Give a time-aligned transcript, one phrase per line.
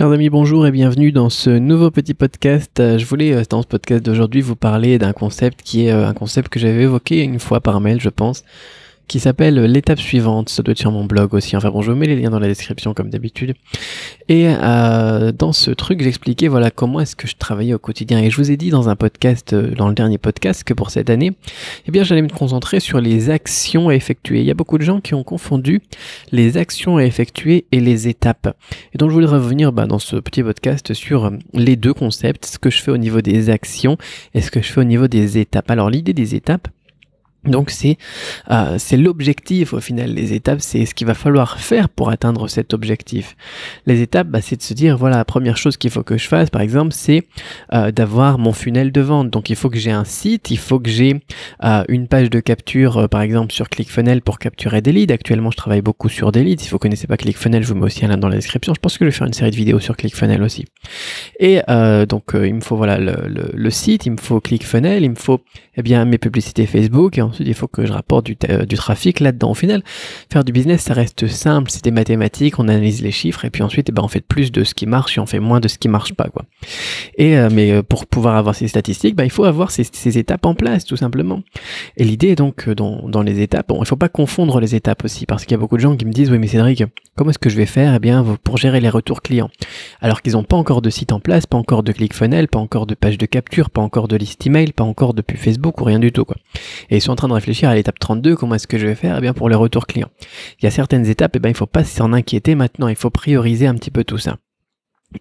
[0.00, 2.80] Chers amis, bonjour et bienvenue dans ce nouveau petit podcast.
[2.80, 6.08] Euh, je voulais euh, dans ce podcast d'aujourd'hui vous parler d'un concept qui est euh,
[6.08, 8.42] un concept que j'avais évoqué une fois par mail, je pense,
[9.10, 10.50] qui s'appelle l'étape suivante.
[10.50, 11.56] Ça doit être sur mon blog aussi.
[11.56, 13.54] Enfin bon, je vous mets les liens dans la description comme d'habitude.
[14.28, 18.20] Et euh, dans ce truc, j'expliquais voilà comment est-ce que je travaillais au quotidien.
[18.20, 20.90] Et je vous ai dit dans un podcast, euh, dans le dernier podcast, que pour
[20.90, 21.32] cette année,
[21.88, 24.38] eh bien, j'allais me concentrer sur les actions à effectuer.
[24.38, 25.82] Il y a beaucoup de gens qui ont confondu
[26.30, 28.56] les actions à effectuer et les étapes.
[28.94, 32.60] Et donc, je voulais revenir bah, dans ce petit podcast sur les deux concepts, ce
[32.60, 33.98] que je fais au niveau des actions
[34.34, 35.68] et ce que je fais au niveau des étapes.
[35.68, 36.68] Alors, l'idée des étapes,
[37.44, 37.96] donc c'est
[38.50, 40.12] euh, l'objectif au final.
[40.12, 43.36] Les étapes, c'est ce qu'il va falloir faire pour atteindre cet objectif.
[43.86, 46.28] Les étapes, bah, c'est de se dire voilà, la première chose qu'il faut que je
[46.28, 47.26] fasse, par exemple, c'est
[47.72, 49.30] euh, d'avoir mon funnel de vente.
[49.30, 51.20] Donc il faut que j'ai un site, il faut que j'ai
[51.64, 55.12] euh, une page de capture, euh, par exemple sur ClickFunnels pour capturer des leads.
[55.12, 56.62] Actuellement, je travaille beaucoup sur des leads.
[56.62, 58.74] Si vous connaissez pas ClickFunnels, je vous mets aussi un lien dans la description.
[58.74, 60.66] Je pense que je vais faire une série de vidéos sur ClickFunnels aussi.
[61.38, 61.60] Et
[62.08, 65.40] donc il me faut voilà le, le, site, il me faut ClickFunnels, il me faut
[65.76, 67.20] eh bien mes publicités Facebook.
[67.30, 68.36] Ensuite, il faut que je rapporte du,
[68.66, 69.50] du trafic là-dedans.
[69.50, 69.82] Au final,
[70.30, 73.62] faire du business, ça reste simple, c'est des mathématiques, on analyse les chiffres et puis
[73.62, 75.68] ensuite, eh ben, on fait plus de ce qui marche et on fait moins de
[75.68, 76.44] ce qui marche pas, quoi.
[77.16, 80.46] Et euh, mais euh, pour pouvoir avoir ces statistiques, ben, il faut avoir ces, étapes
[80.46, 81.42] en place, tout simplement.
[81.96, 85.04] Et l'idée donc euh, dans, dans, les étapes, bon, il faut pas confondre les étapes
[85.04, 86.84] aussi, parce qu'il y a beaucoup de gens qui me disent, oui, mais Cédric,
[87.16, 89.50] comment est-ce que je vais faire, eh bien, pour gérer les retours clients,
[90.00, 92.86] alors qu'ils n'ont pas encore de site en place, pas encore de ClickFunnels, pas encore
[92.86, 95.84] de page de capture, pas encore de liste email, pas encore de pub Facebook ou
[95.84, 96.36] rien du tout, quoi.
[96.90, 99.18] Et ils sont train de réfléchir à l'étape 32, comment est-ce que je vais faire
[99.18, 100.10] Eh bien pour les retours clients.
[100.58, 103.10] Il y a certaines étapes, eh bien il faut pas s'en inquiéter maintenant, il faut
[103.10, 104.38] prioriser un petit peu tout ça.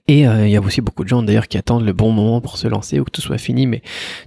[0.07, 2.41] Et euh, il y a aussi beaucoup de gens d'ailleurs qui attendent le bon moment
[2.41, 3.81] pour se lancer ou que tout soit fini, mais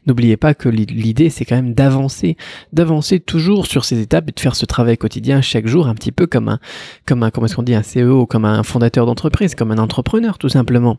[0.06, 2.36] n'oubliez pas que l'idée c'est quand même d'avancer,
[2.72, 6.10] d'avancer toujours sur ces étapes et de faire ce travail quotidien chaque jour, un petit
[6.10, 6.58] peu comme un,
[7.06, 10.36] comme un, comment est-ce qu'on dit, un CEO, comme un fondateur d'entreprise, comme un entrepreneur
[10.38, 10.96] tout simplement.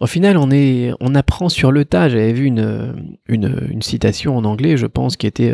[0.00, 2.08] Au final, on est, on apprend sur le tas.
[2.08, 2.94] J'avais vu une,
[3.28, 5.52] une, une, citation en anglais, je pense, qui était,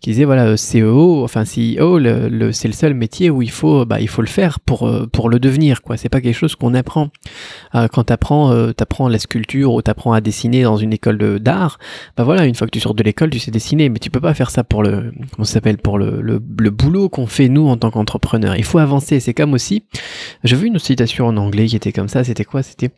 [0.00, 3.84] qui disait voilà, CEO, enfin CEO, le, le, c'est le seul métier où il faut,
[3.84, 5.98] bah, il faut le faire pour, pour le devenir, quoi.
[5.98, 7.10] C'est pas quelque chose qu'on apprend.
[7.74, 11.78] Euh, quand t'apprends euh, apprends la sculpture ou t'apprends à dessiner dans une école d'art,
[12.16, 14.20] bah voilà, une fois que tu sors de l'école, tu sais dessiner, mais tu peux
[14.20, 16.38] pas faire ça pour le comment s'appelle pour le, le,
[16.70, 18.56] boulot qu'on fait nous en tant qu'entrepreneur.
[18.56, 19.20] Il faut avancer.
[19.20, 19.84] C'est comme aussi,
[20.44, 22.24] j'ai vu une citation en anglais qui était comme ça.
[22.24, 22.62] C'était quoi?
[22.62, 22.90] C'était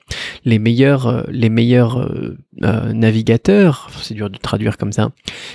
[0.44, 3.90] les meilleurs euh, les meilleurs euh, euh, navigateurs.
[4.02, 5.10] C'est dur de traduire comme ça.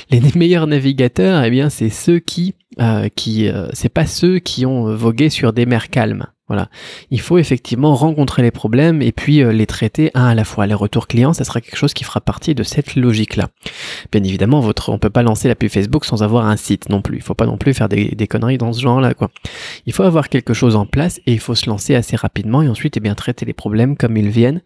[0.09, 4.93] Les meilleurs navigateurs, eh bien, c'est ceux qui euh, qui c'est pas ceux qui ont
[4.95, 6.27] vogué sur des mers calmes.
[6.47, 6.69] Voilà.
[7.11, 10.65] Il faut effectivement rencontrer les problèmes et puis euh, les traiter un à la fois.
[10.65, 13.49] Les retours clients, ça sera quelque chose qui fera partie de cette logique-là.
[14.13, 17.01] Bien évidemment, votre, on peut pas lancer la pub Facebook sans avoir un site non
[17.01, 17.17] plus.
[17.17, 19.29] Il faut pas non plus faire des, des conneries dans ce genre-là, quoi.
[19.85, 22.69] Il faut avoir quelque chose en place et il faut se lancer assez rapidement et
[22.69, 24.61] ensuite, eh bien, traiter les problèmes comme ils viennent.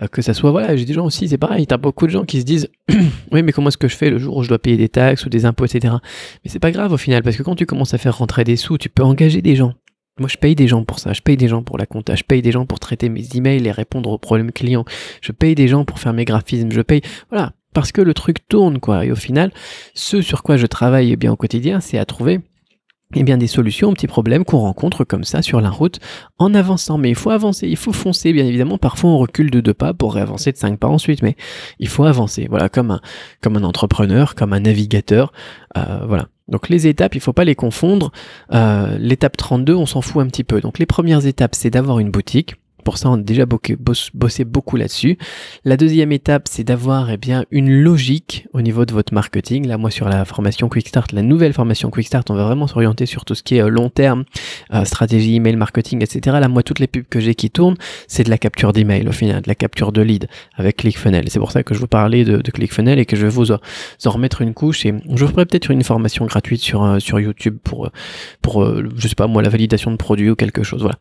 [0.00, 1.66] Euh, que ça soit, voilà, j'ai des gens aussi, c'est pareil.
[1.66, 2.68] T'as beaucoup de gens qui se disent,
[3.30, 5.26] oui, mais comment est-ce que je fais le jour où je dois payer des taxes
[5.26, 5.96] ou des impôts, etc.
[6.44, 8.56] Mais c'est pas grave au final parce que quand tu commences à faire rentrer des
[8.56, 9.74] sous, tu peux engager des gens.
[10.18, 11.12] Moi, je paye des gens pour ça.
[11.12, 12.14] Je paye des gens pour la compta.
[12.14, 14.84] Je paye des gens pour traiter mes emails et répondre aux problèmes clients.
[15.20, 16.72] Je paye des gens pour faire mes graphismes.
[16.72, 19.04] Je paye, voilà, parce que le truc tourne, quoi.
[19.04, 19.52] Et au final,
[19.94, 22.40] ce sur quoi je travaille eh bien au quotidien, c'est à trouver
[23.14, 26.00] eh bien des solutions aux petits problèmes qu'on rencontre comme ça sur la route
[26.38, 26.98] en avançant.
[26.98, 28.78] Mais il faut avancer, il faut foncer, bien évidemment.
[28.78, 31.36] Parfois on recule de deux pas pour réavancer de cinq pas ensuite, mais
[31.78, 32.46] il faut avancer.
[32.50, 33.00] Voilà, comme un,
[33.40, 35.32] comme un entrepreneur, comme un navigateur.
[35.76, 36.28] Euh, voilà.
[36.48, 38.12] Donc les étapes, il faut pas les confondre.
[38.52, 40.60] Euh, L'étape 32, on s'en fout un petit peu.
[40.60, 42.56] Donc les premières étapes, c'est d'avoir une boutique.
[42.86, 43.46] Pour ça, on a déjà
[44.14, 45.18] bossé beaucoup là-dessus.
[45.64, 49.66] La deuxième étape, c'est d'avoir eh bien une logique au niveau de votre marketing.
[49.66, 52.68] Là, moi, sur la formation Quick Start, la nouvelle formation Quick Start, on va vraiment
[52.68, 54.22] s'orienter sur tout ce qui est euh, long terme,
[54.72, 56.36] euh, stratégie email marketing, etc.
[56.40, 57.74] Là, moi, toutes les pubs que j'ai qui tournent,
[58.06, 61.28] c'est de la capture d'email au final, de la capture de lead avec ClickFunnels.
[61.28, 63.50] C'est pour ça que je vous parlais de, de ClickFunnels et que je vais vous
[63.50, 63.58] en,
[64.04, 64.86] remettre une couche.
[64.86, 67.90] Et je vous ferai peut-être une formation gratuite sur euh, YouTube pour
[68.42, 68.64] pour
[68.96, 70.82] je sais pas moi la validation de produits ou quelque chose.
[70.82, 70.98] Voilà.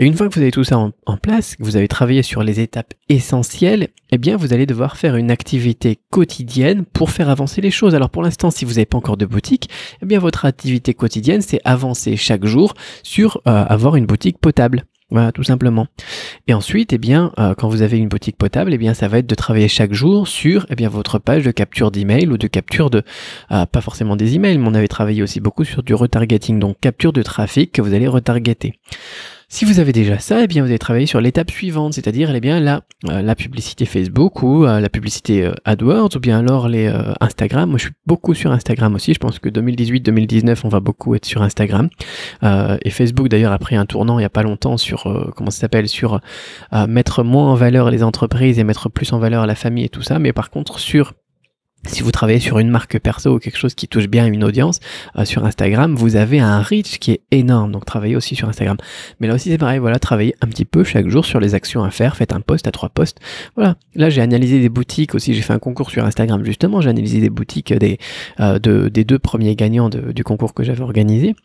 [0.00, 2.44] Et une fois que vous avez tout ça en, place, que vous avez travaillé sur
[2.44, 7.60] les étapes essentielles, eh bien vous allez devoir faire une activité quotidienne pour faire avancer
[7.60, 7.96] les choses.
[7.96, 9.68] Alors pour l'instant, si vous n'avez pas encore de boutique,
[10.00, 14.84] eh bien votre activité quotidienne, c'est avancer chaque jour sur euh, avoir une boutique potable.
[15.10, 15.86] Voilà, tout simplement.
[16.46, 19.18] Et ensuite, eh bien, euh, quand vous avez une boutique potable, eh bien, ça va
[19.18, 22.46] être de travailler chaque jour sur, eh bien, votre page de capture d'email ou de
[22.46, 23.02] capture de,
[23.50, 26.78] euh, pas forcément des emails, mais on avait travaillé aussi beaucoup sur du retargeting, donc
[26.78, 28.74] capture de trafic que vous allez retargeter.
[29.50, 32.40] Si vous avez déjà ça, eh bien vous allez travailler sur l'étape suivante, c'est-à-dire eh
[32.40, 36.92] bien la, euh, publicité Facebook ou euh, la publicité euh, AdWords ou bien alors les
[37.20, 37.70] Instagram.
[37.70, 41.24] Moi je suis beaucoup sur Instagram aussi, je pense que 2018-2019 on va beaucoup être
[41.24, 41.88] sur Instagram.
[42.42, 45.60] et Facebook d'ailleurs a pris un tournant il n'y a pas longtemps sur, comment ça
[45.60, 46.20] s'appelle, sur
[46.86, 50.02] mettre moins en valeur les entreprises et mettre plus en valeur la famille et tout
[50.02, 51.14] ça, mais par contre sur
[51.86, 54.80] si vous travaillez sur une marque perso ou quelque chose qui touche bien une audience
[55.16, 57.72] euh, sur Instagram, vous avez un reach qui est énorme.
[57.72, 58.76] Donc travaillez aussi sur Instagram.
[59.20, 61.84] Mais là aussi c'est pareil, voilà, travaillez un petit peu chaque jour sur les actions
[61.84, 62.16] à faire.
[62.16, 63.18] Faites un post à trois posts.
[63.56, 63.76] Voilà.
[63.94, 65.34] Là j'ai analysé des boutiques aussi.
[65.34, 66.80] J'ai fait un concours sur Instagram justement.
[66.80, 67.98] J'ai analysé des boutiques des
[68.40, 71.36] euh, de, des deux premiers gagnants du concours que j'avais organisé.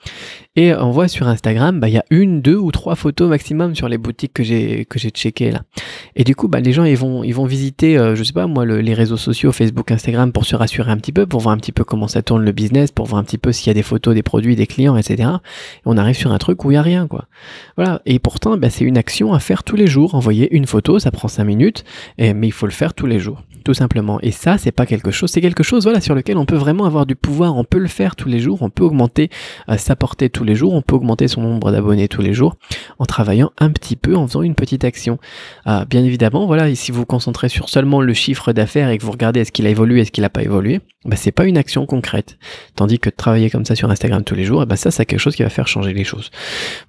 [0.55, 3.75] Et on voit sur Instagram, bah il y a une, deux ou trois photos maximum
[3.75, 5.61] sur les boutiques que j'ai que j'ai checké là.
[6.15, 8.47] Et du coup, bah les gens ils vont ils vont visiter, euh, je sais pas
[8.47, 11.57] moi, les réseaux sociaux, Facebook, Instagram pour se rassurer un petit peu, pour voir un
[11.57, 13.73] petit peu comment ça tourne le business, pour voir un petit peu s'il y a
[13.73, 15.29] des photos des produits, des clients, etc.
[15.77, 17.25] Et on arrive sur un truc où il n'y a rien, quoi.
[17.75, 18.01] Voilà.
[18.05, 20.15] Et pourtant, bah, c'est une action à faire tous les jours.
[20.15, 21.83] Envoyer une photo, ça prend 5 minutes,
[22.17, 24.19] mais il faut le faire tous les jours, tout simplement.
[24.21, 26.85] Et ça, c'est pas quelque chose, c'est quelque chose, voilà, sur lequel on peut vraiment
[26.85, 27.55] avoir du pouvoir.
[27.55, 29.29] On peut le faire tous les jours, on peut augmenter
[29.69, 32.55] euh, sa portée tous les jours, on peut augmenter son nombre d'abonnés tous les jours
[32.99, 35.17] en travaillant un petit peu, en faisant une petite action.
[35.67, 38.97] Euh, bien évidemment, voilà, et si vous vous concentrez sur seulement le chiffre d'affaires et
[38.97, 41.45] que vous regardez est-ce qu'il a évolué, est-ce qu'il n'a pas évolué, bah, c'est pas
[41.45, 42.37] une action concrète.
[42.75, 45.35] Tandis que travailler comme ça sur Instagram tous les jours, bah, ça, c'est quelque chose
[45.35, 46.31] qui va faire changer les choses.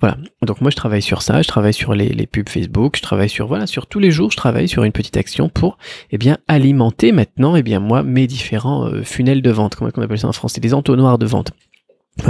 [0.00, 0.16] Voilà.
[0.42, 3.28] Donc moi, je travaille sur ça, je travaille sur les, les, pubs Facebook, je travaille
[3.28, 5.78] sur, voilà, sur tous les jours, je travaille sur une petite action pour,
[6.10, 9.76] eh bien, alimenter maintenant, eh bien, moi, mes différents euh, funnels de vente.
[9.76, 10.60] Comment on appelle ça en français?
[10.60, 11.52] Des entonnoirs de vente.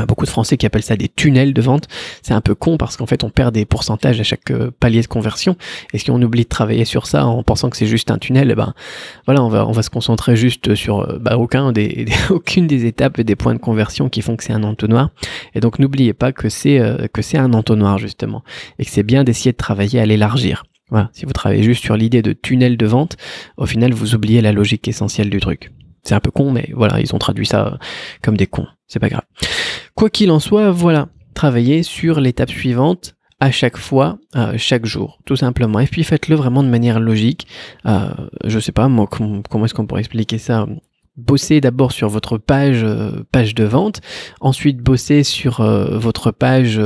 [0.08, 1.88] Beaucoup de Français qui appellent ça des tunnels de vente.
[2.22, 5.02] C'est un peu con parce qu'en fait, on perd des pourcentages à chaque euh, palier
[5.02, 5.56] de conversion.
[5.92, 8.50] Et si on oublie de travailler sur ça en pensant que c'est juste un tunnel,
[8.50, 8.72] eh ben
[9.26, 12.86] voilà, on va on va se concentrer juste sur euh, bah, aucun des, aucune des
[12.86, 15.10] étapes et des points de conversion qui font que c'est un entonnoir.
[15.54, 16.80] Et donc n'oubliez pas que c'est
[17.12, 18.42] que c'est un entonnoir justement
[18.78, 20.64] et que c'est bien d'essayer de travailler à l'élargir.
[20.90, 23.16] Voilà, si vous travaillez juste sur l'idée de tunnel de vente,
[23.56, 25.72] au final vous oubliez la logique essentielle du truc.
[26.02, 27.78] C'est un peu con, mais voilà, ils ont traduit ça
[28.22, 28.66] comme des cons.
[28.86, 29.24] C'est pas grave.
[29.94, 35.18] Quoi qu'il en soit, voilà, travaillez sur l'étape suivante à chaque fois, euh, chaque jour,
[35.24, 35.80] tout simplement.
[35.80, 37.46] Et puis faites-le vraiment de manière logique.
[37.86, 38.08] Euh,
[38.44, 40.66] je sais pas, moi, comment, est-ce qu'on pourrait expliquer ça?
[41.16, 44.00] Bossez d'abord sur votre page, euh, page de vente,
[44.40, 46.80] ensuite bossez sur euh, votre page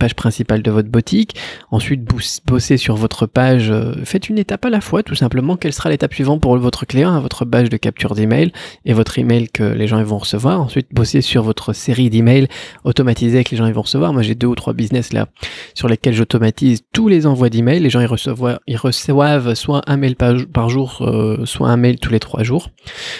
[0.00, 1.36] page principale de votre boutique,
[1.70, 2.08] ensuite
[2.46, 5.90] bosser sur votre page, euh, faites une étape à la fois tout simplement, quelle sera
[5.90, 8.50] l'étape suivante pour votre client, votre page de capture d'email
[8.86, 12.48] et votre email que les gens vont recevoir, ensuite bosser sur votre série d'emails
[12.84, 15.28] automatisés que les gens vont recevoir, moi j'ai deux ou trois business là
[15.74, 19.98] sur lesquels j'automatise tous les envois d'emails, les gens ils reçoivent, ils reçoivent soit un
[19.98, 22.70] mail par, jour, euh, soit un mail tous les trois jours,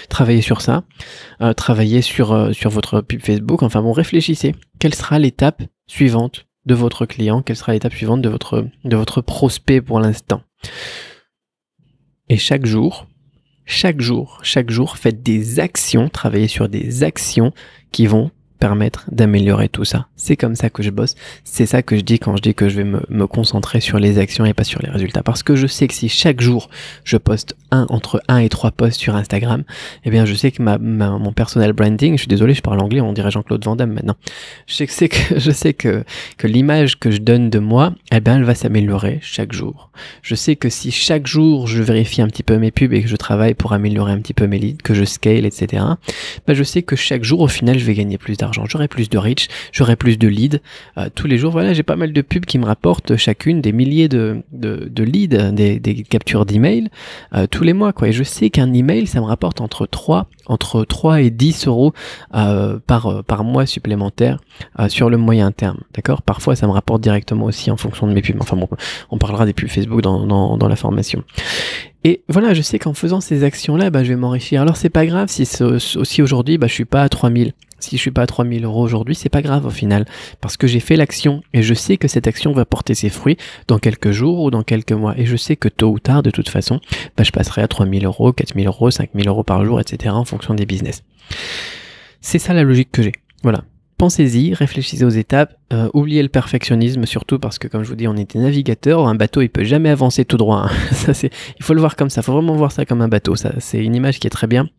[0.09, 0.85] travaillez sur ça,
[1.43, 6.47] euh, travaillez sur, sur votre pub Facebook, enfin bon réfléchissez, quelle sera l'étape suivante?
[6.67, 10.43] De votre client, quelle sera l'étape suivante de votre, de votre prospect pour l'instant?
[12.29, 13.07] Et chaque jour,
[13.65, 17.53] chaque jour, chaque jour, faites des actions, travaillez sur des actions
[17.93, 18.31] qui vont
[18.61, 20.07] permettre d'améliorer tout ça.
[20.17, 21.15] C'est comme ça que je bosse.
[21.45, 24.19] C'est ça que je dis quand je dis que je vais me, concentrer sur les
[24.19, 25.23] actions et pas sur les résultats.
[25.23, 26.69] Parce que je sais que si chaque jour
[27.05, 29.65] je poste un, entre 1 et 3 posts sur Instagram,
[30.05, 33.01] eh bien je sais que ma, mon personal branding, je suis désolé, je parle anglais,
[33.01, 34.17] on dirait Jean-Claude Van Damme maintenant.
[34.67, 36.05] Je sais que, que, je sais que,
[36.37, 39.91] que l'image que je donne de moi, eh bien elle va s'améliorer chaque jour.
[40.23, 43.09] Je sais que si chaque jour je vérifie un petit peu mes pubs et que
[43.09, 45.83] je travaille pour améliorer un petit peu mes leads, que je scale, etc.,
[46.47, 49.09] ben je sais que chaque jour au final je vais gagner plus d'argent j'aurai plus
[49.09, 50.61] de reach, j'aurai plus de leads.
[50.99, 53.73] Euh, tous les jours, voilà, j'ai pas mal de pubs qui me rapportent chacune des
[53.73, 54.43] milliers de,
[54.99, 56.89] leads, des, captures d'emails
[57.35, 57.93] euh, tous les mois.
[57.93, 58.09] Quoi.
[58.09, 61.93] Et je sais qu'un email, ça me rapporte entre 3, entre 3 et 10 euros
[62.35, 64.39] euh, par, par mois supplémentaire
[64.89, 65.79] sur le moyen terme.
[65.95, 66.23] D'accord?
[66.23, 68.37] Parfois, ça me rapporte directement aussi en fonction de mes pubs.
[68.41, 68.69] Enfin bon,
[69.11, 71.25] on parlera des pubs Facebook dans, dans, dans la formation.
[72.03, 74.63] Et voilà, je sais qu'en faisant ces actions-là, bah, je vais m'enrichir.
[74.63, 77.53] Alors c'est pas grave si aussi aujourd'hui, bah, je suis pas à 3000.
[77.81, 80.07] Si je suis pas à 3000 euros aujourd'hui, c'est pas grave au final,
[80.41, 83.37] parce que j'ai fait l'action et je sais que cette action va porter ses fruits
[83.69, 85.19] dans quelques jours ou dans quelques mois.
[85.19, 86.81] Et je sais que tôt ou tard, de toute façon,
[87.17, 90.15] bah, je passerai à 3000 euros, 4000 euros, 5000 euros par jour, etc.
[90.15, 91.03] en fonction des business.
[92.21, 93.13] C'est ça la logique que j'ai.
[93.43, 93.65] Voilà.
[94.01, 98.09] Pensez-y, réfléchissez aux étapes, euh, oubliez le perfectionnisme surtout parce que comme je vous dis,
[98.09, 100.71] on était navigateur, un bateau il peut jamais avancer tout droit.
[100.71, 100.71] Hein.
[100.93, 103.35] Ça il faut le voir comme ça, il faut vraiment voir ça comme un bateau.
[103.37, 104.71] C'est une image qui est très bien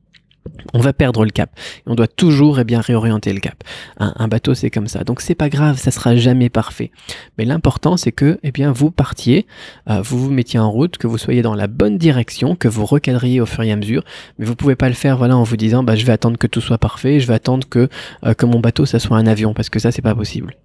[0.74, 1.52] on va perdre le cap.
[1.86, 3.64] on doit toujours et eh bien réorienter le cap.
[3.98, 5.04] Un, bateau, c'est comme ça.
[5.04, 6.92] Donc c'est pas grave, ça sera jamais parfait.
[7.38, 9.46] Mais l'important, c'est que eh bien vous partiez,
[9.90, 12.86] euh, vous vous mettiez en route, que vous soyez dans la bonne direction, que vous
[12.86, 14.04] recadriez au fur et à mesure.
[14.40, 16.48] Mais vous pouvez pas le faire, voilà, en vous disant, bah je vais attendre que
[16.48, 17.90] tout soit parfait, je vais attendre que
[18.26, 20.56] euh, que mon bateau ça soit un avion, parce que ça c'est pas possible.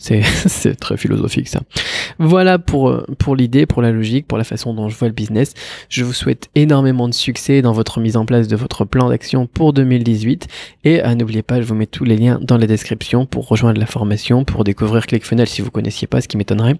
[0.46, 1.60] C'est très philosophique ça.
[2.18, 5.54] Voilà pour, pour l'idée, pour la logique, pour la façon dont je vois le business.
[5.88, 9.46] Je vous souhaite énormément de succès dans votre mise en place de votre plan d'action
[9.46, 10.48] pour 2018.
[10.84, 13.80] Et euh, n'oubliez pas, je vous mets tous les liens dans la description pour rejoindre
[13.80, 16.76] la formation, pour découvrir ClickFunnels si vous connaissiez pas, ce qui m'étonnerait,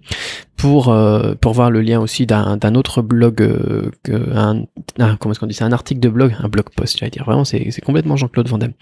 [0.57, 5.55] pour, euh, pour voir le lien aussi d'un autre blog, euh, comment est-ce qu'on dit
[5.55, 7.25] ça, un article de blog, un blog post, j'allais dire.
[7.25, 8.73] Vraiment, c'est complètement Jean-Claude Van Damme.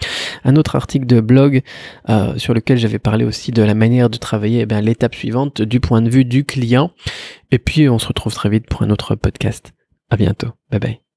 [0.45, 1.63] Un autre article de blog
[2.37, 6.03] sur lequel j'avais parlé aussi de la manière de travailler eh l'étape suivante du point
[6.03, 6.93] de vue du client.
[7.51, 9.73] Et puis on se retrouve très vite pour un autre podcast.
[10.11, 10.49] À bientôt.
[10.71, 11.08] Bye bye.